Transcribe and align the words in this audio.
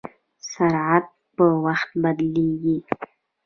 سرعت 0.51 1.05
په 1.35 1.45
وخت 1.65 1.89
بدلېږي. 2.03 2.77